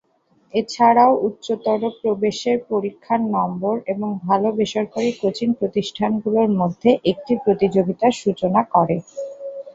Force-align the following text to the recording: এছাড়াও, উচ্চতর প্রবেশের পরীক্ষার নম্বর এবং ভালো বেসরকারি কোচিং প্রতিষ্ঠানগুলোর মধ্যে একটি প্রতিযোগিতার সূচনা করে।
এছাড়াও, 0.53 1.11
উচ্চতর 1.27 1.81
প্রবেশের 2.01 2.57
পরীক্ষার 2.69 3.21
নম্বর 3.35 3.75
এবং 3.87 4.09
ভালো 4.27 4.47
বেসরকারি 4.57 5.11
কোচিং 5.21 5.49
প্রতিষ্ঠানগুলোর 5.59 6.49
মধ্যে 6.59 6.89
একটি 7.11 7.33
প্রতিযোগিতার 7.43 8.13
সূচনা 8.21 8.61
করে। 8.73 8.95